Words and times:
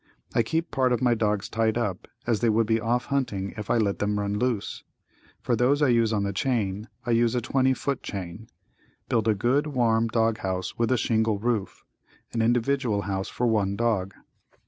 I 0.33 0.41
keep 0.41 0.71
part 0.71 0.91
of 0.91 0.99
my 1.03 1.13
dogs 1.13 1.47
tied 1.47 1.77
up, 1.77 2.07
as 2.25 2.39
they 2.39 2.49
would 2.49 2.65
be 2.65 2.81
off 2.81 3.05
hunting 3.13 3.53
if 3.55 3.69
I 3.69 3.77
let 3.77 3.99
them 3.99 4.17
run 4.19 4.39
loose. 4.39 4.83
For 5.41 5.55
those 5.55 5.83
I 5.83 5.89
use 5.89 6.11
on 6.11 6.23
the 6.23 6.33
chain 6.33 6.87
I 7.05 7.11
use 7.11 7.35
a 7.35 7.39
20 7.39 7.75
foot 7.75 8.01
chain. 8.01 8.49
Build 9.09 9.27
a 9.27 9.35
good, 9.35 9.67
warm 9.67 10.07
dog 10.07 10.39
house 10.39 10.75
with 10.75 10.91
a 10.91 10.97
shingle 10.97 11.37
roof, 11.37 11.83
an 12.33 12.41
individual 12.41 13.03
house 13.03 13.27
for 13.29 13.45
one 13.45 13.75
dog. 13.75 14.15